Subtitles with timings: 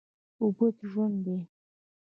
[0.41, 1.37] اوبه ژوند دی؟